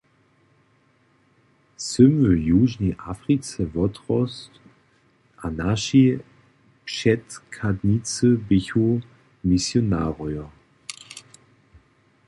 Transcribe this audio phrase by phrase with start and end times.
[1.77, 4.59] Sym w Južnej Africe wotrostł
[5.43, 6.03] a naši
[6.85, 8.89] předchadnicy běchu
[9.51, 10.45] misionarojo.